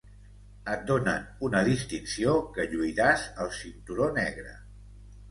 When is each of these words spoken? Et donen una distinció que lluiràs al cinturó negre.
Et 0.75 0.85
donen 0.91 1.25
una 1.47 1.59
distinció 1.67 2.33
que 2.55 2.65
lluiràs 2.71 3.27
al 3.45 3.53
cinturó 3.59 4.09
negre. 4.17 4.55